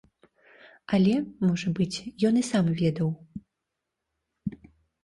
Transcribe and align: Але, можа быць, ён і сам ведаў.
Але, 0.97 1.13
можа 1.49 1.75
быць, 1.81 1.97
ён 2.31 2.41
і 2.43 2.45
сам 2.51 2.65
ведаў. 2.81 3.09